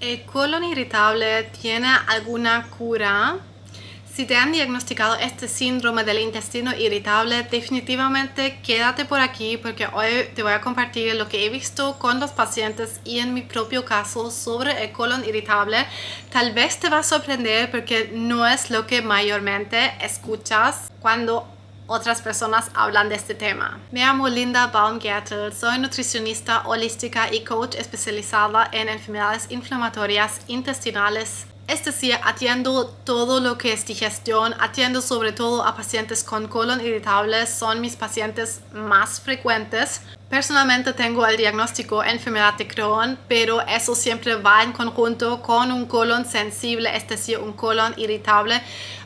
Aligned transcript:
¿El 0.00 0.22
colon 0.22 0.64
irritable 0.64 1.42
tiene 1.60 1.88
alguna 2.06 2.68
cura? 2.70 3.36
Si 4.10 4.24
te 4.24 4.34
han 4.34 4.50
diagnosticado 4.50 5.16
este 5.16 5.46
síndrome 5.46 6.04
del 6.04 6.20
intestino 6.20 6.74
irritable, 6.74 7.42
definitivamente 7.42 8.60
quédate 8.62 9.04
por 9.04 9.20
aquí 9.20 9.58
porque 9.58 9.86
hoy 9.92 10.26
te 10.34 10.42
voy 10.42 10.52
a 10.52 10.62
compartir 10.62 11.14
lo 11.16 11.28
que 11.28 11.44
he 11.44 11.50
visto 11.50 11.98
con 11.98 12.18
los 12.18 12.30
pacientes 12.30 12.98
y 13.04 13.18
en 13.18 13.34
mi 13.34 13.42
propio 13.42 13.84
caso 13.84 14.30
sobre 14.30 14.84
el 14.84 14.92
colon 14.92 15.22
irritable. 15.22 15.84
Tal 16.32 16.54
vez 16.54 16.80
te 16.80 16.88
va 16.88 17.00
a 17.00 17.02
sorprender 17.02 17.70
porque 17.70 18.10
no 18.10 18.46
es 18.46 18.70
lo 18.70 18.86
que 18.86 19.02
mayormente 19.02 19.92
escuchas 20.00 20.90
cuando 21.00 21.46
otras 21.90 22.22
personas 22.22 22.70
hablan 22.72 23.08
de 23.08 23.16
este 23.16 23.34
tema. 23.34 23.80
Me 23.90 24.00
llamo 24.00 24.28
Linda 24.28 24.68
Baumgartel, 24.68 25.52
soy 25.52 25.76
nutricionista 25.80 26.62
holística 26.66 27.34
y 27.34 27.42
coach 27.42 27.74
especializada 27.74 28.68
en 28.70 28.88
enfermedades 28.88 29.46
inflamatorias 29.50 30.40
intestinales. 30.46 31.46
Es 31.66 31.84
decir, 31.84 32.16
atiendo 32.22 32.86
todo 32.86 33.40
lo 33.40 33.58
que 33.58 33.72
es 33.72 33.84
digestión, 33.86 34.54
atiendo 34.60 35.00
sobre 35.00 35.32
todo 35.32 35.64
a 35.64 35.74
pacientes 35.74 36.22
con 36.22 36.46
colon 36.46 36.80
irritable, 36.80 37.46
son 37.46 37.80
mis 37.80 37.96
pacientes 37.96 38.60
más 38.72 39.20
frecuentes. 39.20 40.02
Personalmente 40.28 40.92
tengo 40.92 41.26
el 41.26 41.36
diagnóstico 41.36 42.04
enfermedad 42.04 42.54
de 42.54 42.68
Crohn, 42.68 43.18
pero 43.26 43.60
eso 43.62 43.96
siempre 43.96 44.36
va 44.36 44.62
en 44.62 44.72
conjunto 44.72 45.42
con 45.42 45.72
un 45.72 45.86
colon 45.86 46.24
sensible, 46.24 46.96
es 46.96 47.08
decir, 47.08 47.38
un 47.38 47.52
colon 47.52 47.94
irritable. 47.96 48.62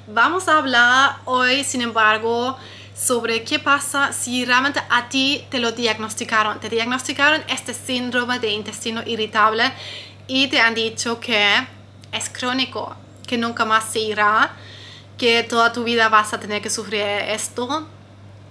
Vamos 0.07 0.49
a 0.49 0.59
hablar 0.59 1.17
hoy, 1.25 1.65
sin 1.65 1.81
embargo, 1.81 2.59
sobre 2.95 3.43
qué 3.43 3.59
pasa 3.59 4.13
si 4.13 4.45
realmente 4.45 4.83
a 4.91 5.09
ti 5.09 5.47
te 5.49 5.59
lo 5.59 5.73
diagnosticaron. 5.73 6.61
Te 6.61 6.69
diagnosticaron 6.69 7.43
este 7.49 7.73
síndrome 7.73 8.39
de 8.39 8.51
intestino 8.51 9.03
irritable 9.07 9.73
y 10.27 10.49
te 10.49 10.61
han 10.61 10.75
dicho 10.75 11.21
que 11.21 11.57
es 12.13 12.29
crónico, 12.29 12.95
que 13.27 13.39
nunca 13.39 13.65
más 13.65 13.85
se 13.85 14.01
irá, 14.01 14.53
que 15.17 15.43
toda 15.43 15.73
tu 15.73 15.85
vida 15.85 16.11
vas 16.11 16.35
a 16.35 16.39
tener 16.39 16.61
que 16.61 16.69
sufrir 16.69 17.01
esto, 17.01 17.89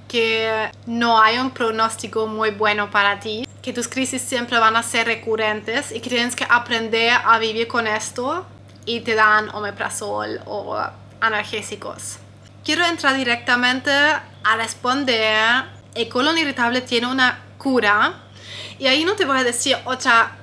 que 0.08 0.72
no 0.88 1.22
hay 1.22 1.38
un 1.38 1.52
pronóstico 1.52 2.26
muy 2.26 2.50
bueno 2.50 2.90
para 2.90 3.20
ti, 3.20 3.48
que 3.62 3.73
tus 3.73 3.88
crisis 3.88 4.23
siempre 4.23 4.58
van 4.58 4.76
a 4.76 4.82
ser 4.82 5.06
recurrentes 5.06 5.92
y 5.92 6.00
que 6.00 6.10
tienes 6.10 6.36
que 6.36 6.48
aprender 6.50 7.14
a 7.23 7.38
vivir 7.38 7.67
con 7.67 7.86
esto 7.86 8.44
y 8.88 9.02
te 9.02 9.14
dan 9.14 9.50
omeprazol 9.50 10.42
o 10.45 10.76
analgésicos. 11.24 12.18
Quiero 12.64 12.86
entrar 12.86 13.16
directamente 13.16 13.92
a 13.92 14.56
responder, 14.58 15.64
el 15.96 16.10
colon 16.10 16.38
irritable 16.38 16.82
tiene 16.82 17.08
una 17.08 17.40
cura 17.58 18.14
y 18.78 18.88
ahí 18.88 19.06
no 19.06 19.14
te 19.14 19.26
voy 19.26 19.40
a 19.40 19.44
decir 19.44 19.78
otra 19.86 20.38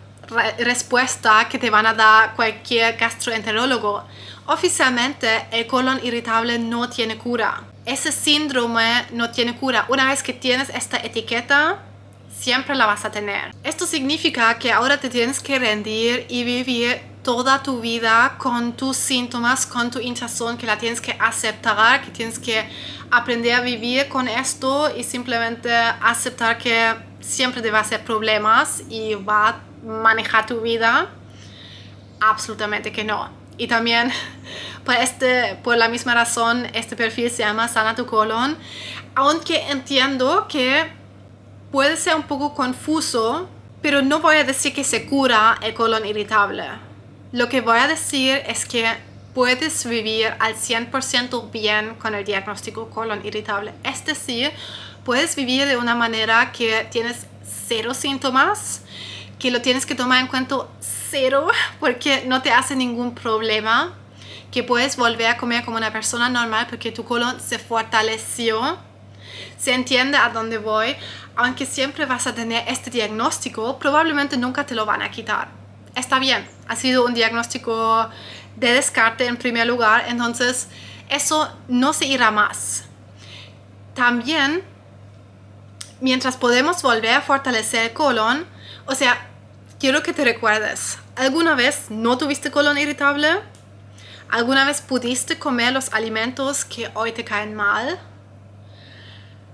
respuesta 0.58 1.48
que 1.48 1.58
te 1.58 1.70
van 1.70 1.86
a 1.86 1.94
dar 1.94 2.34
cualquier 2.34 2.96
gastroenterólogo. 2.96 4.04
Oficialmente 4.46 5.46
el 5.50 5.66
colon 5.66 6.00
irritable 6.02 6.58
no 6.58 6.88
tiene 6.88 7.18
cura. 7.18 7.62
Ese 7.84 8.12
síndrome 8.12 9.06
no 9.12 9.30
tiene 9.30 9.56
cura. 9.56 9.86
Una 9.88 10.06
vez 10.06 10.22
que 10.22 10.32
tienes 10.32 10.70
esta 10.70 10.98
etiqueta, 10.98 11.78
siempre 12.32 12.74
la 12.74 12.86
vas 12.86 13.04
a 13.04 13.10
tener. 13.10 13.54
Esto 13.64 13.86
significa 13.86 14.58
que 14.58 14.72
ahora 14.72 14.98
te 14.98 15.10
tienes 15.10 15.40
que 15.40 15.58
rendir 15.58 16.26
y 16.28 16.44
vivir 16.44 17.09
toda 17.22 17.62
tu 17.62 17.80
vida 17.80 18.36
con 18.38 18.72
tus 18.72 18.96
síntomas, 18.96 19.66
con 19.66 19.90
tu 19.90 19.98
hinchazón, 19.98 20.56
que 20.56 20.66
la 20.66 20.78
tienes 20.78 21.00
que 21.00 21.16
aceptar, 21.18 22.02
que 22.02 22.10
tienes 22.10 22.38
que 22.38 22.68
aprender 23.10 23.54
a 23.54 23.60
vivir 23.60 24.08
con 24.08 24.28
esto 24.28 24.94
y 24.96 25.04
simplemente 25.04 25.72
aceptar 25.74 26.58
que 26.58 26.94
siempre 27.20 27.60
te 27.60 27.70
va 27.70 27.78
a 27.78 27.80
hacer 27.82 28.04
problemas 28.04 28.82
y 28.88 29.14
va 29.14 29.48
a 29.48 29.60
manejar 29.84 30.46
tu 30.46 30.60
vida. 30.60 31.08
Absolutamente 32.20 32.92
que 32.92 33.04
no. 33.04 33.30
Y 33.58 33.66
también 33.66 34.10
por, 34.84 34.94
este, 34.94 35.56
por 35.62 35.76
la 35.76 35.88
misma 35.88 36.14
razón 36.14 36.66
este 36.72 36.96
perfil 36.96 37.30
se 37.30 37.42
llama 37.42 37.68
Sana 37.68 37.94
tu 37.94 38.06
colon. 38.06 38.56
Aunque 39.14 39.70
entiendo 39.70 40.46
que 40.48 40.90
puede 41.70 41.96
ser 41.96 42.14
un 42.14 42.22
poco 42.22 42.54
confuso, 42.54 43.48
pero 43.82 44.00
no 44.00 44.20
voy 44.20 44.36
a 44.36 44.44
decir 44.44 44.72
que 44.72 44.84
se 44.84 45.06
cura 45.06 45.58
el 45.62 45.74
colon 45.74 46.06
irritable 46.06 46.89
lo 47.32 47.48
que 47.48 47.60
voy 47.60 47.78
a 47.78 47.86
decir 47.86 48.42
es 48.46 48.66
que 48.66 48.86
puedes 49.34 49.86
vivir 49.86 50.34
al 50.40 50.56
100% 50.56 51.50
bien 51.52 51.94
con 51.94 52.14
el 52.14 52.24
diagnóstico 52.24 52.90
colon 52.90 53.24
irritable. 53.24 53.72
Es 53.84 54.04
decir, 54.04 54.50
puedes 55.04 55.36
vivir 55.36 55.66
de 55.66 55.76
una 55.76 55.94
manera 55.94 56.50
que 56.50 56.88
tienes 56.90 57.26
cero 57.68 57.94
síntomas, 57.94 58.82
que 59.38 59.52
lo 59.52 59.62
tienes 59.62 59.86
que 59.86 59.94
tomar 59.94 60.20
en 60.20 60.26
cuenta 60.26 60.66
cero 60.80 61.48
porque 61.78 62.24
no 62.26 62.42
te 62.42 62.50
hace 62.50 62.74
ningún 62.74 63.14
problema, 63.14 63.94
que 64.50 64.64
puedes 64.64 64.96
volver 64.96 65.28
a 65.28 65.36
comer 65.36 65.64
como 65.64 65.76
una 65.76 65.92
persona 65.92 66.28
normal 66.28 66.66
porque 66.68 66.90
tu 66.90 67.04
colon 67.04 67.40
se 67.40 67.60
fortaleció. 67.60 68.76
Se 69.56 69.72
entiende 69.72 70.16
a 70.16 70.30
dónde 70.30 70.58
voy, 70.58 70.96
aunque 71.36 71.64
siempre 71.64 72.06
vas 72.06 72.26
a 72.26 72.34
tener 72.34 72.64
este 72.66 72.90
diagnóstico, 72.90 73.78
probablemente 73.78 74.36
nunca 74.36 74.66
te 74.66 74.74
lo 74.74 74.84
van 74.84 75.02
a 75.02 75.10
quitar 75.10 75.59
está 75.94 76.18
bien, 76.18 76.46
ha 76.68 76.76
sido 76.76 77.04
un 77.04 77.14
diagnóstico 77.14 78.08
de 78.56 78.72
descarte 78.72 79.26
en 79.26 79.36
primer 79.36 79.66
lugar, 79.66 80.04
entonces 80.08 80.68
eso 81.08 81.50
no 81.68 81.92
se 81.92 82.06
irá 82.06 82.30
más. 82.30 82.84
También, 83.94 84.62
mientras 86.00 86.36
podemos 86.36 86.82
volver 86.82 87.14
a 87.14 87.22
fortalecer 87.22 87.86
el 87.86 87.92
colon, 87.92 88.46
o 88.86 88.94
sea, 88.94 89.28
quiero 89.78 90.02
que 90.02 90.12
te 90.12 90.24
recuerdes, 90.24 90.98
¿alguna 91.16 91.54
vez 91.54 91.86
no 91.90 92.16
tuviste 92.18 92.50
colon 92.50 92.78
irritable? 92.78 93.40
¿Alguna 94.30 94.64
vez 94.64 94.80
pudiste 94.80 95.38
comer 95.38 95.72
los 95.72 95.92
alimentos 95.92 96.64
que 96.64 96.88
hoy 96.94 97.10
te 97.10 97.24
caen 97.24 97.54
mal? 97.54 97.98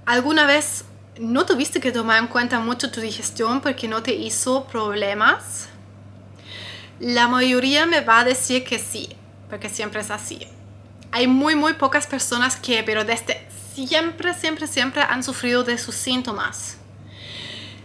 ¿Alguna 0.04 0.46
vez 0.46 0.84
no 1.18 1.46
tuviste 1.46 1.80
que 1.80 1.92
tomar 1.92 2.18
en 2.18 2.26
cuenta 2.26 2.60
mucho 2.60 2.90
tu 2.90 3.00
digestión 3.00 3.62
porque 3.62 3.88
no 3.88 4.02
te 4.02 4.12
hizo 4.12 4.66
problemas? 4.66 5.68
La 6.98 7.28
mayoría 7.28 7.84
me 7.84 8.00
va 8.00 8.20
a 8.20 8.24
decir 8.24 8.64
que 8.64 8.78
sí, 8.78 9.14
porque 9.50 9.68
siempre 9.68 10.00
es 10.00 10.10
así. 10.10 10.46
Hay 11.12 11.26
muy, 11.26 11.54
muy 11.54 11.74
pocas 11.74 12.06
personas 12.06 12.56
que, 12.56 12.82
pero 12.82 13.04
desde 13.04 13.46
siempre, 13.74 14.32
siempre, 14.32 14.66
siempre 14.66 15.02
han 15.02 15.22
sufrido 15.22 15.62
de 15.62 15.76
sus 15.76 15.94
síntomas. 15.94 16.78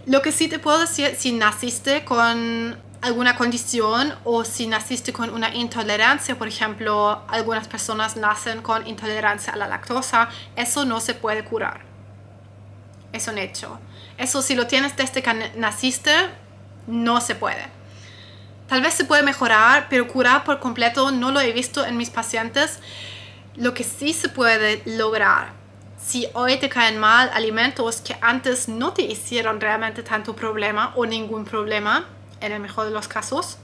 Lo 0.05 0.21
que 0.21 0.31
sí 0.31 0.47
te 0.47 0.59
puedo 0.59 0.79
decir, 0.79 1.15
si 1.17 1.33
naciste 1.33 2.05
con 2.05 2.77
alguna 3.01 3.35
condición 3.35 4.15
o 4.23 4.45
si 4.45 4.67
naciste 4.67 5.11
con 5.11 5.29
una 5.29 5.53
intolerancia, 5.53 6.37
por 6.37 6.47
ejemplo, 6.47 7.23
algunas 7.27 7.67
personas 7.67 8.15
nacen 8.15 8.61
con 8.61 8.87
intolerancia 8.87 9.51
a 9.51 9.57
la 9.57 9.67
lactosa, 9.67 10.29
eso 10.55 10.85
no 10.85 11.01
se 11.01 11.15
puede 11.15 11.43
curar. 11.43 11.81
Es 13.11 13.27
un 13.27 13.37
hecho. 13.37 13.77
Eso 14.17 14.41
si 14.41 14.55
lo 14.55 14.67
tienes 14.67 14.95
desde 14.95 15.21
que 15.21 15.51
naciste, 15.57 16.13
no 16.87 17.19
se 17.19 17.35
puede. 17.35 17.80
Tal 18.71 18.79
vez 18.79 18.93
se 18.93 19.03
puede 19.03 19.21
mejorar, 19.21 19.87
pero 19.89 20.07
curar 20.07 20.45
por 20.45 20.61
completo 20.61 21.11
no 21.11 21.31
lo 21.31 21.41
he 21.41 21.51
visto 21.51 21.85
en 21.85 21.97
mis 21.97 22.09
pacientes. 22.09 22.79
Lo 23.57 23.73
que 23.73 23.83
sí 23.83 24.13
se 24.13 24.29
puede 24.29 24.81
lograr, 24.85 25.51
si 26.01 26.29
hoy 26.35 26.55
te 26.55 26.69
caen 26.69 26.97
mal 26.97 27.29
alimentos 27.33 27.99
que 27.99 28.15
antes 28.21 28.69
no 28.69 28.93
te 28.93 29.01
hicieron 29.01 29.59
realmente 29.59 30.03
tanto 30.03 30.37
problema 30.37 30.93
o 30.95 31.05
ningún 31.05 31.43
problema, 31.43 32.05
en 32.39 32.53
el 32.53 32.61
mejor 32.61 32.85
de 32.85 32.91
los 32.91 33.09
casos, 33.09 33.57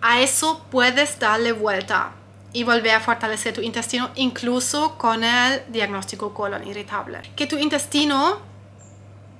a 0.00 0.20
eso 0.20 0.64
puedes 0.70 1.18
darle 1.18 1.50
vuelta 1.50 2.12
y 2.52 2.62
volver 2.62 2.92
a 2.92 3.00
fortalecer 3.00 3.54
tu 3.54 3.60
intestino 3.60 4.10
incluso 4.14 4.96
con 4.98 5.24
el 5.24 5.64
diagnóstico 5.66 6.32
colon 6.32 6.64
irritable. 6.64 7.22
Que 7.34 7.48
tu 7.48 7.56
intestino 7.56 8.38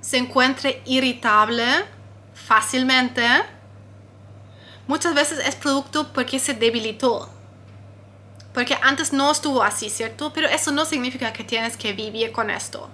se 0.01 0.17
encuentre 0.17 0.81
irritable 0.83 1.85
fácilmente 2.33 3.23
muchas 4.89 5.13
veces 5.13 5.37
es 5.45 5.55
producto 5.55 6.11
porque 6.11 6.39
se 6.39 6.55
debilitó. 6.55 7.29
Porque 8.55 8.75
antes 8.81 9.13
no 9.13 9.29
estuvo 9.31 9.61
así, 9.61 9.87
¿cierto? 9.87 10.33
Pero 10.33 10.47
eso 10.47 10.71
no 10.71 10.83
significa 10.83 11.31
que 11.31 11.43
tienes 11.43 11.77
que 11.77 11.93
vivir 11.93 12.31
con 12.31 12.49
esto. 12.49 12.89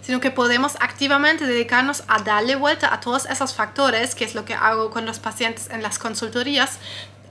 Sino 0.00 0.20
que 0.20 0.30
podemos 0.30 0.76
activamente 0.78 1.44
dedicarnos 1.44 2.04
a 2.06 2.20
darle 2.22 2.54
vuelta 2.54 2.94
a 2.94 3.00
todos 3.00 3.26
esos 3.26 3.52
factores, 3.52 4.14
que 4.14 4.24
es 4.24 4.36
lo 4.36 4.44
que 4.44 4.54
hago 4.54 4.90
con 4.90 5.06
los 5.06 5.18
pacientes 5.18 5.68
en 5.70 5.82
las 5.82 5.98
consultorías. 5.98 6.78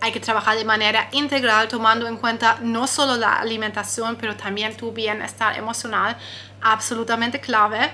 Hay 0.01 0.11
que 0.11 0.19
trabajar 0.19 0.57
de 0.57 0.65
manera 0.65 1.07
integral, 1.13 1.69
tomando 1.69 2.07
en 2.07 2.17
cuenta 2.17 2.59
no 2.61 2.87
solo 2.87 3.15
la 3.15 3.35
alimentación, 3.35 4.17
pero 4.17 4.35
también 4.35 4.75
tu 4.75 4.91
bienestar 4.91 5.57
emocional, 5.57 6.17
absolutamente 6.61 7.39
clave 7.39 7.89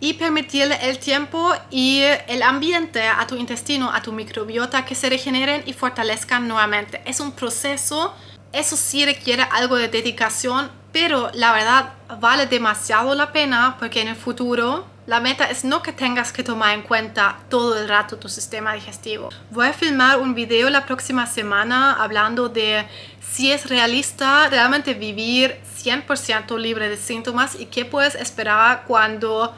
y 0.00 0.14
permitirle 0.14 0.78
el 0.82 0.98
tiempo 0.98 1.52
y 1.70 2.02
el 2.28 2.42
ambiente 2.42 3.06
a 3.06 3.26
tu 3.26 3.36
intestino, 3.36 3.90
a 3.92 4.02
tu 4.02 4.12
microbiota 4.12 4.84
que 4.84 4.94
se 4.94 5.08
regeneren 5.08 5.62
y 5.66 5.72
fortalezcan 5.72 6.46
nuevamente. 6.46 7.00
Es 7.04 7.20
un 7.20 7.32
proceso, 7.32 8.14
eso 8.52 8.76
sí 8.76 9.04
requiere 9.04 9.42
algo 9.42 9.76
de 9.76 9.88
dedicación, 9.88 10.70
Pero 10.90 11.30
la 11.34 11.52
verdad 11.52 11.92
vale 12.18 12.46
demasiado 12.46 13.14
la 13.14 13.30
pena 13.30 13.76
porque 13.78 14.00
en 14.00 14.08
el 14.08 14.16
futuro 14.16 14.86
la 15.06 15.20
meta 15.20 15.44
es 15.44 15.64
no 15.64 15.80
que 15.82 15.92
tengas 15.92 16.32
que 16.32 16.42
tomar 16.42 16.74
en 16.74 16.82
cuenta 16.82 17.38
todo 17.48 17.78
el 17.78 17.88
rato 17.88 18.18
tu 18.18 18.28
sistema 18.28 18.74
digestivo. 18.74 19.30
Voy 19.50 19.66
a 19.66 19.72
filmar 19.72 20.18
un 20.18 20.34
video 20.34 20.68
la 20.68 20.84
próxima 20.84 21.26
semana 21.26 21.92
hablando 21.92 22.48
de 22.48 22.86
si 23.20 23.50
es 23.50 23.68
realista 23.68 24.48
realmente 24.48 24.92
vivir 24.94 25.58
100% 25.82 26.58
libre 26.58 26.88
de 26.90 26.96
síntomas 26.96 27.54
y 27.58 27.66
qué 27.66 27.84
puedes 27.86 28.14
esperar 28.14 28.84
cuando 28.86 29.54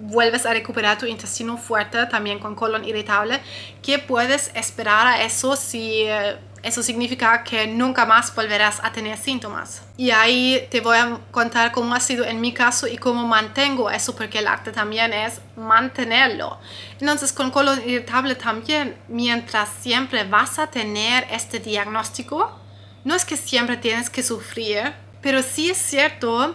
vuelves 0.00 0.46
a 0.46 0.52
recuperar 0.52 0.98
tu 0.98 1.06
intestino 1.06 1.56
fuerte 1.56 2.06
también 2.06 2.38
con 2.38 2.54
colon 2.54 2.84
irritable. 2.84 3.40
¿Qué 3.82 3.98
puedes 3.98 4.50
esperar 4.54 5.06
a 5.06 5.22
eso 5.22 5.56
si 5.56 6.02
eh, 6.02 6.36
eso 6.62 6.82
significa 6.82 7.44
que 7.44 7.66
nunca 7.66 8.04
más 8.04 8.34
volverás 8.34 8.80
a 8.82 8.92
tener 8.92 9.16
síntomas. 9.16 9.82
Y 9.96 10.10
ahí 10.10 10.66
te 10.70 10.80
voy 10.80 10.96
a 10.96 11.20
contar 11.30 11.72
cómo 11.72 11.94
ha 11.94 12.00
sido 12.00 12.24
en 12.24 12.40
mi 12.40 12.52
caso 12.52 12.86
y 12.86 12.96
cómo 12.96 13.26
mantengo 13.26 13.90
eso, 13.90 14.14
porque 14.14 14.38
el 14.38 14.46
arte 14.46 14.72
también 14.72 15.12
es 15.12 15.40
mantenerlo. 15.56 16.58
Entonces, 17.00 17.32
con 17.32 17.50
colon 17.50 17.80
irritable 17.86 18.34
también, 18.34 18.96
mientras 19.08 19.68
siempre 19.80 20.24
vas 20.24 20.58
a 20.58 20.66
tener 20.68 21.26
este 21.30 21.58
diagnóstico, 21.60 22.58
no 23.04 23.14
es 23.14 23.24
que 23.24 23.36
siempre 23.36 23.76
tienes 23.76 24.10
que 24.10 24.22
sufrir, 24.22 24.92
pero 25.22 25.42
sí 25.42 25.70
es 25.70 25.78
cierto 25.78 26.54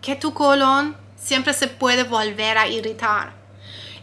que 0.00 0.16
tu 0.16 0.32
colon 0.34 0.96
siempre 1.22 1.52
se 1.52 1.68
puede 1.68 2.04
volver 2.04 2.58
a 2.58 2.66
irritar. 2.66 3.32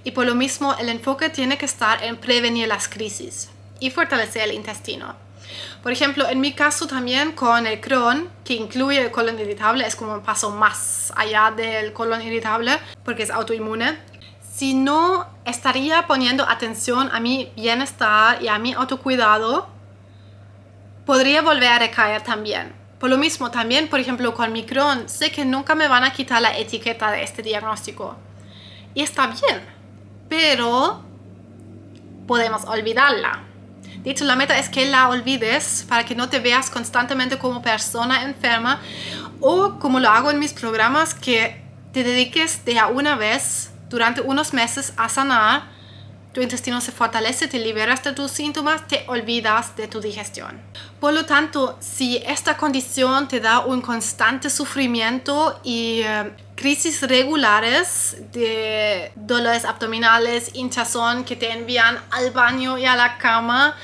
Y 0.04 0.12
por 0.12 0.26
lo 0.26 0.36
mismo, 0.36 0.76
el 0.80 0.90
enfoque 0.90 1.30
tiene 1.30 1.58
que 1.58 1.66
estar 1.66 2.04
en 2.04 2.18
prevenir 2.18 2.68
las 2.68 2.88
crisis 2.88 3.50
y 3.80 3.92
fortalecer 3.92 4.44
el 4.44 4.54
intestino. 4.54 5.16
Por 5.84 5.92
ejemplo, 5.92 6.28
en 6.28 6.40
mi 6.40 6.54
caso 6.54 6.88
también 6.88 7.32
con 7.34 7.66
el 7.66 7.82
Crohn, 7.82 8.30
que 8.46 8.54
incluye 8.54 9.02
el 9.02 9.12
colon 9.12 9.40
irritable, 9.40 9.86
es 9.86 9.96
como 9.96 10.14
un 10.14 10.22
paso 10.22 10.52
más 10.52 11.12
allá 11.16 11.52
del 11.52 11.92
colon 11.92 12.22
irritable 12.22 12.78
porque 13.04 13.24
es 13.24 13.32
autoinmune. 13.32 13.98
Si 14.54 14.74
no 14.74 15.28
estaría 15.46 16.06
poniendo 16.06 16.48
atención 16.48 17.10
a 17.12 17.20
mi 17.20 17.52
bienestar 17.56 18.42
y 18.42 18.48
a 18.48 18.60
mi 18.60 18.74
autocuidado, 18.74 19.70
podría 21.06 21.42
volver 21.42 21.70
a 21.70 21.80
recaer 21.80 22.22
también. 22.22 22.79
Por 23.00 23.10
lo 23.10 23.18
mismo, 23.18 23.50
también, 23.50 23.88
por 23.88 24.00
ejemplo, 24.00 24.34
con 24.34 24.52
mi 24.52 24.66
Crohn, 24.66 25.08
sé 25.08 25.32
que 25.32 25.46
nunca 25.46 25.76
me 25.76 25.88
van 25.88 26.04
a 26.04 26.12
quitar 26.12 26.42
la 26.42 26.58
etiqueta 26.58 27.12
de 27.12 27.24
este 27.24 27.42
diagnóstico. 27.42 28.18
Y 28.94 29.02
está 29.02 29.28
bien, 29.28 29.62
pero 30.28 31.04
podemos 32.28 32.66
olvidarla 32.66 33.50
de 34.04 34.12
hecho, 34.12 34.24
la 34.24 34.36
meta 34.36 34.58
es 34.58 34.70
que 34.70 34.86
la 34.86 35.10
olvides 35.10 35.86
para 35.88 36.06
que 36.06 36.16
no 36.16 36.30
te 36.30 36.40
veas 36.40 36.70
constantemente 36.70 37.38
como 37.38 37.62
persona 37.62 38.24
enferma 38.24 38.80
o 39.42 39.78
como 39.80 40.00
lo 40.00 40.10
hago 40.10 40.32
en 40.32 40.40
mis 40.40 40.54
programas, 40.54 41.14
que 41.14 41.62
te 41.92 42.04
dediques 42.04 42.64
de 42.64 42.80
a 42.80 42.88
una 42.88 43.16
vez 43.16 43.72
durante 43.90 44.22
unos 44.22 44.54
meses 44.54 44.94
a 44.96 45.10
sanar 45.10 45.64
tu 46.34 46.42
intestino 46.42 46.80
se 46.80 46.92
fortalece, 46.92 47.48
te 47.48 47.60
liberas 47.60 48.04
de 48.04 48.14
tus 48.14 48.32
síntomas, 48.32 48.88
te 48.88 49.04
olvidas 49.08 49.76
de 49.76 49.88
tu 49.88 50.00
digestión. 50.00 50.62
Por 51.00 51.14
lo 51.14 51.26
tanto, 51.26 51.78
si 51.80 52.18
esta 52.18 52.58
condición 52.58 53.28
te 53.30 53.40
da 53.40 53.60
un 53.60 53.82
constante 53.82 54.50
sufrimiento 54.50 55.58
y 55.64 56.02
eh, 56.04 56.32
crisis 56.56 57.02
regulares 57.02 58.18
de 58.34 59.14
dolores 59.16 59.64
abdominales, 59.64 60.52
hinchazón 60.54 61.24
que 61.24 61.38
te 61.38 61.52
envían 61.52 61.98
al 62.12 62.32
baño 62.32 62.78
y 62.78 62.86
a 62.86 62.98
la 62.98 63.18
cama, 63.18 63.78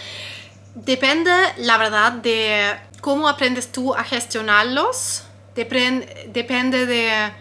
depende, 0.75 1.31
la 1.59 1.77
verdad, 1.77 2.11
de 2.11 2.75
cómo 2.99 3.29
aprendes 3.29 3.71
tú 3.71 3.95
a 3.95 4.03
gestionarlos, 4.03 5.23
depende 5.55 6.85
de 6.85 7.31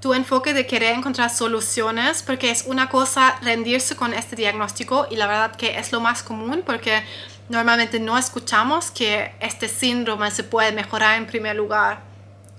tu 0.00 0.14
enfoque 0.14 0.54
de 0.54 0.66
querer 0.66 0.96
encontrar 0.96 1.28
soluciones, 1.28 2.22
porque 2.22 2.50
es 2.50 2.64
una 2.66 2.88
cosa 2.88 3.38
rendirse 3.42 3.96
con 3.96 4.14
este 4.14 4.34
diagnóstico 4.34 5.06
y 5.10 5.16
la 5.16 5.26
verdad 5.26 5.54
que 5.56 5.78
es 5.78 5.92
lo 5.92 6.00
más 6.00 6.22
común 6.22 6.62
porque 6.64 7.02
normalmente 7.50 7.98
no 7.98 8.16
escuchamos 8.16 8.92
que 8.92 9.34
este 9.40 9.68
síndrome 9.68 10.30
se 10.30 10.44
puede 10.44 10.70
mejorar 10.70 11.18
en 11.18 11.26
primer 11.26 11.56
lugar. 11.56 12.00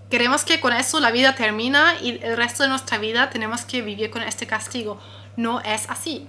Queremos 0.10 0.44
que 0.44 0.60
con 0.60 0.74
eso 0.74 1.00
la 1.00 1.12
vida 1.12 1.34
termina 1.34 1.96
y 2.02 2.20
el 2.22 2.36
resto 2.36 2.64
de 2.64 2.70
nuestra 2.70 2.98
vida 2.98 3.30
tenemos 3.30 3.62
que 3.62 3.82
vivir 3.82 4.12
con 4.12 4.22
este 4.22 4.46
castigo. 4.46 5.00
No 5.38 5.62
es 5.62 5.90
así. 5.90 6.28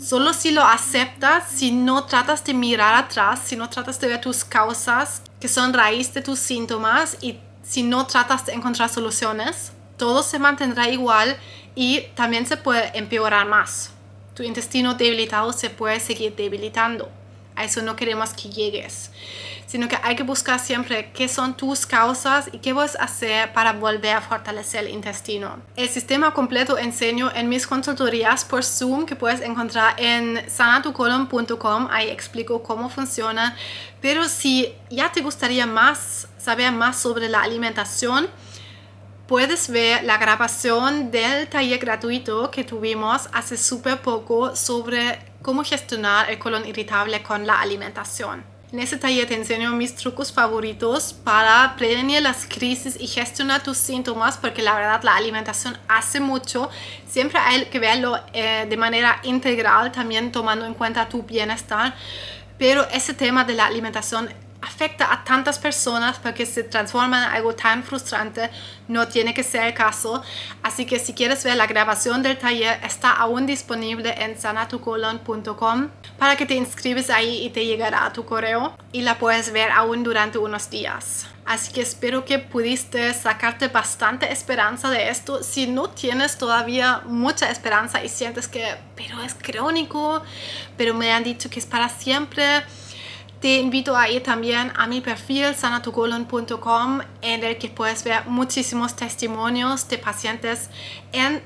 Solo 0.00 0.32
si 0.32 0.52
lo 0.52 0.64
aceptas, 0.64 1.44
si 1.50 1.70
no 1.70 2.04
tratas 2.04 2.44
de 2.44 2.54
mirar 2.54 2.94
atrás, 2.94 3.40
si 3.44 3.56
no 3.56 3.68
tratas 3.68 4.00
de 4.00 4.08
ver 4.08 4.22
tus 4.22 4.42
causas 4.42 5.20
que 5.38 5.48
son 5.48 5.74
raíz 5.74 6.14
de 6.14 6.22
tus 6.22 6.38
síntomas 6.38 7.18
y 7.20 7.38
si 7.62 7.82
no 7.82 8.06
tratas 8.06 8.46
de 8.46 8.54
encontrar 8.54 8.88
soluciones, 8.88 9.72
todo 9.98 10.22
se 10.22 10.38
mantendrá 10.38 10.88
igual 10.88 11.36
y 11.74 12.04
también 12.14 12.46
se 12.46 12.56
puede 12.56 12.96
empeorar 12.96 13.46
más. 13.46 13.90
Tu 14.38 14.44
intestino 14.44 14.94
debilitado 14.94 15.52
se 15.52 15.68
puede 15.68 15.98
seguir 15.98 16.36
debilitando. 16.36 17.10
A 17.56 17.64
eso 17.64 17.82
no 17.82 17.96
queremos 17.96 18.32
que 18.34 18.48
llegues, 18.48 19.10
sino 19.66 19.88
que 19.88 19.98
hay 20.00 20.14
que 20.14 20.22
buscar 20.22 20.60
siempre 20.60 21.10
qué 21.12 21.26
son 21.26 21.56
tus 21.56 21.84
causas 21.86 22.48
y 22.52 22.58
qué 22.58 22.72
puedes 22.72 22.94
hacer 23.00 23.52
para 23.52 23.72
volver 23.72 24.14
a 24.14 24.20
fortalecer 24.20 24.84
el 24.84 24.92
intestino. 24.92 25.58
El 25.74 25.88
sistema 25.88 26.32
completo 26.34 26.78
enseño 26.78 27.32
en 27.34 27.48
mis 27.48 27.66
consultorías 27.66 28.44
por 28.44 28.62
Zoom 28.62 29.06
que 29.06 29.16
puedes 29.16 29.40
encontrar 29.40 29.96
en 29.98 30.48
sanatucolon.com. 30.48 31.88
Ahí 31.90 32.08
explico 32.08 32.62
cómo 32.62 32.90
funciona. 32.90 33.56
Pero 34.00 34.28
si 34.28 34.72
ya 34.88 35.10
te 35.10 35.20
gustaría 35.20 35.66
más 35.66 36.28
saber 36.38 36.70
más 36.70 36.96
sobre 36.96 37.28
la 37.28 37.42
alimentación, 37.42 38.28
puedes 39.28 39.68
ver 39.68 40.04
la 40.04 40.16
grabación 40.16 41.10
del 41.10 41.48
taller 41.48 41.78
gratuito 41.78 42.50
que 42.50 42.64
tuvimos 42.64 43.28
hace 43.32 43.58
súper 43.58 44.00
poco 44.00 44.56
sobre 44.56 45.18
cómo 45.42 45.62
gestionar 45.62 46.30
el 46.30 46.38
colon 46.38 46.66
irritable 46.66 47.22
con 47.22 47.46
la 47.46 47.60
alimentación. 47.60 48.42
En 48.72 48.80
ese 48.80 48.96
taller 48.96 49.26
te 49.26 49.34
enseño 49.34 49.70
mis 49.72 49.94
trucos 49.94 50.32
favoritos 50.32 51.12
para 51.12 51.74
prevenir 51.76 52.22
las 52.22 52.46
crisis 52.46 52.96
y 52.98 53.06
gestionar 53.06 53.62
tus 53.62 53.76
síntomas, 53.76 54.38
porque 54.38 54.62
la 54.62 54.74
verdad 54.74 55.02
la 55.02 55.16
alimentación 55.16 55.76
hace 55.88 56.20
mucho. 56.20 56.70
Siempre 57.06 57.38
hay 57.38 57.66
que 57.66 57.78
verlo 57.78 58.18
eh, 58.32 58.66
de 58.68 58.76
manera 58.76 59.20
integral, 59.24 59.92
también 59.92 60.32
tomando 60.32 60.64
en 60.64 60.74
cuenta 60.74 61.08
tu 61.08 61.22
bienestar. 61.22 61.94
Pero 62.58 62.86
ese 62.90 63.14
tema 63.14 63.44
de 63.44 63.54
la 63.54 63.66
alimentación 63.66 64.28
afecta 64.60 65.12
a 65.12 65.24
tantas 65.24 65.58
personas 65.58 66.18
porque 66.18 66.44
se 66.44 66.64
transforma 66.64 67.18
en 67.18 67.32
algo 67.32 67.54
tan 67.54 67.82
frustrante, 67.82 68.50
no 68.88 69.06
tiene 69.08 69.34
que 69.34 69.42
ser 69.42 69.64
el 69.64 69.74
caso. 69.74 70.22
Así 70.62 70.84
que 70.86 70.98
si 70.98 71.14
quieres 71.14 71.44
ver 71.44 71.56
la 71.56 71.66
grabación 71.66 72.22
del 72.22 72.38
taller, 72.38 72.80
está 72.82 73.12
aún 73.12 73.46
disponible 73.46 74.14
en 74.22 74.38
sanatucolon.com 74.38 75.88
para 76.18 76.36
que 76.36 76.46
te 76.46 76.54
inscribes 76.54 77.10
ahí 77.10 77.44
y 77.44 77.50
te 77.50 77.64
llegará 77.64 78.06
a 78.06 78.12
tu 78.12 78.24
correo 78.24 78.76
y 78.92 79.02
la 79.02 79.18
puedes 79.18 79.52
ver 79.52 79.70
aún 79.70 80.02
durante 80.02 80.38
unos 80.38 80.70
días. 80.70 81.26
Así 81.48 81.72
que 81.72 81.80
espero 81.80 82.26
que 82.26 82.38
pudiste 82.38 83.14
sacarte 83.14 83.68
bastante 83.68 84.30
esperanza 84.30 84.90
de 84.90 85.08
esto. 85.08 85.42
Si 85.42 85.66
no 85.66 85.88
tienes 85.88 86.36
todavía 86.36 87.00
mucha 87.06 87.50
esperanza 87.50 88.04
y 88.04 88.10
sientes 88.10 88.48
que, 88.48 88.76
pero 88.94 89.22
es 89.22 89.32
crónico, 89.32 90.22
pero 90.76 90.92
me 90.92 91.10
han 91.10 91.24
dicho 91.24 91.48
que 91.48 91.58
es 91.58 91.64
para 91.64 91.88
siempre, 91.88 92.64
te 93.40 93.58
invito 93.58 93.96
a 93.96 94.08
ir 94.08 94.22
también 94.22 94.72
a 94.76 94.86
mi 94.86 95.00
perfil 95.00 95.54
sanatucolon.com 95.54 97.00
en 97.22 97.44
el 97.44 97.56
que 97.58 97.68
puedes 97.68 98.02
ver 98.02 98.26
muchísimos 98.26 98.96
testimonios 98.96 99.88
de 99.88 99.98
pacientes 99.98 100.70
en 101.12 101.40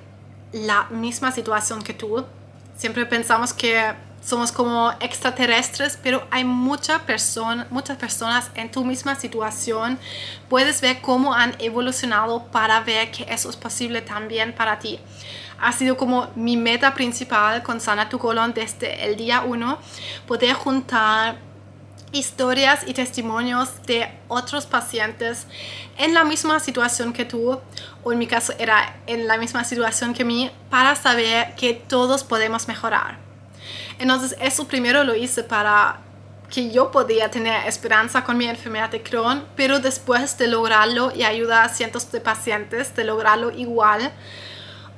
la 0.52 0.84
misma 0.90 1.32
situación 1.32 1.82
que 1.82 1.92
tú. 1.92 2.24
Siempre 2.76 3.04
pensamos 3.04 3.52
que 3.52 3.94
somos 4.24 4.52
como 4.52 4.92
extraterrestres, 5.00 5.98
pero 6.02 6.26
hay 6.30 6.44
mucha 6.44 7.00
persona, 7.00 7.66
muchas 7.70 7.98
personas 7.98 8.50
en 8.54 8.70
tu 8.70 8.84
misma 8.84 9.14
situación. 9.14 9.98
Puedes 10.48 10.80
ver 10.80 11.00
cómo 11.02 11.34
han 11.34 11.54
evolucionado 11.58 12.44
para 12.44 12.80
ver 12.80 13.10
que 13.10 13.26
eso 13.28 13.50
es 13.50 13.56
posible 13.56 14.00
también 14.00 14.54
para 14.54 14.78
ti. 14.78 14.98
Ha 15.60 15.72
sido 15.72 15.96
como 15.96 16.28
mi 16.36 16.56
meta 16.56 16.94
principal 16.94 17.62
con 17.62 17.80
Sana 17.80 18.08
Tu 18.08 18.18
Colon 18.18 18.54
desde 18.54 19.04
el 19.04 19.16
día 19.16 19.42
1, 19.42 19.78
poder 20.26 20.54
juntar 20.54 21.51
historias 22.12 22.80
y 22.86 22.92
testimonios 22.92 23.82
de 23.86 24.10
otros 24.28 24.66
pacientes 24.66 25.46
en 25.96 26.14
la 26.14 26.24
misma 26.24 26.60
situación 26.60 27.12
que 27.12 27.24
tú, 27.24 27.58
o 28.04 28.12
en 28.12 28.18
mi 28.18 28.26
caso 28.26 28.52
era 28.58 28.96
en 29.06 29.26
la 29.26 29.38
misma 29.38 29.64
situación 29.64 30.12
que 30.12 30.24
mí, 30.24 30.50
para 30.70 30.94
saber 30.94 31.54
que 31.54 31.74
todos 31.74 32.22
podemos 32.22 32.68
mejorar. 32.68 33.18
Entonces 33.98 34.36
eso 34.40 34.66
primero 34.66 35.04
lo 35.04 35.14
hice 35.14 35.42
para 35.42 36.00
que 36.50 36.70
yo 36.70 36.90
podía 36.90 37.30
tener 37.30 37.66
esperanza 37.66 38.24
con 38.24 38.36
mi 38.36 38.44
enfermedad 38.44 38.90
de 38.90 39.02
Crohn, 39.02 39.46
pero 39.56 39.80
después 39.80 40.36
de 40.36 40.48
lograrlo 40.48 41.10
y 41.14 41.24
ayudar 41.24 41.64
a 41.64 41.68
cientos 41.70 42.12
de 42.12 42.20
pacientes 42.20 42.94
de 42.94 43.04
lograrlo 43.04 43.50
igual, 43.50 44.12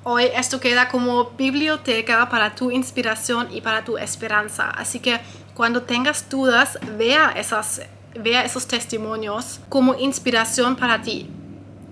hoy 0.04 0.24
esto 0.34 0.60
queda 0.60 0.88
como 0.88 1.30
biblioteca 1.30 2.28
para 2.28 2.54
tu 2.54 2.70
inspiración 2.70 3.48
y 3.50 3.60
para 3.60 3.84
tu 3.84 3.98
esperanza. 3.98 4.70
Así 4.70 5.00
que 5.00 5.20
cuando 5.54 5.82
tengas 5.82 6.28
dudas, 6.28 6.78
vea 6.96 7.32
esas 7.32 7.82
vea 8.14 8.44
esos 8.44 8.66
testimonios 8.66 9.60
como 9.68 9.94
inspiración 9.94 10.76
para 10.76 11.02
ti. 11.02 11.28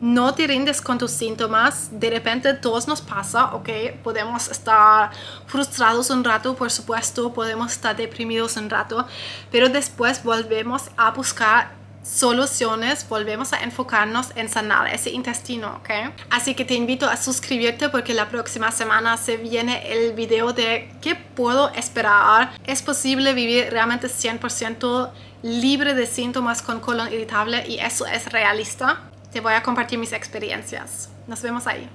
No 0.01 0.35
te 0.35 0.47
rindes 0.47 0.81
con 0.81 0.99
tus 0.99 1.13
síntomas, 1.13 1.89
de 1.93 2.11
repente 2.11 2.55
todos 2.55 2.89
nos 2.89 3.01
pasa, 3.01 3.55
¿ok? 3.55 3.69
Podemos 4.03 4.49
estar 4.49 5.11
frustrados 5.47 6.11
un 6.11 6.25
rato, 6.25 6.57
por 6.57 6.73
supuesto, 6.73 7.33
podemos 7.33 7.73
estar 7.73 7.95
deprimidos 7.95 8.57
un 8.57 8.69
rato, 8.69 9.07
pero 9.53 9.69
después 9.69 10.25
volvemos 10.25 10.91
a 10.97 11.13
buscar 11.13 11.82
soluciones, 12.03 13.09
volvemos 13.09 13.53
a 13.53 13.63
enfocarnos 13.63 14.33
en 14.35 14.49
sanar 14.49 14.93
ese 14.93 15.11
intestino, 15.11 15.81
¿ok? 15.81 16.15
Así 16.31 16.55
que 16.55 16.65
te 16.65 16.75
invito 16.75 17.09
a 17.09 17.17
suscribirte 17.17 17.89
porque 17.89 18.15
la 18.15 18.29
próxima 18.29 18.71
semana 18.71 19.17
se 19.17 19.37
viene 19.37 19.93
el 19.93 20.13
video 20.13 20.53
de 20.53 20.93
qué 21.01 21.15
puedo 21.15 21.71
esperar. 21.75 22.53
¿Es 22.67 22.83
posible 22.83 23.35
vivir 23.35 23.69
realmente 23.71 24.09
100% 24.09 25.11
libre 25.43 25.95
de 25.95 26.07
síntomas 26.07 26.63
con 26.63 26.81
colon 26.81 27.13
irritable 27.13 27.67
y 27.67 27.79
eso 27.79 28.07
es 28.07 28.27
realista? 28.33 29.03
Te 29.33 29.41
voy 29.41 29.55
a 29.55 29.63
compartir 29.63 29.99
mis 29.99 30.13
experiencias. 30.13 31.09
Nos 31.27 31.41
vemos 31.43 31.67
ahí. 31.67 31.89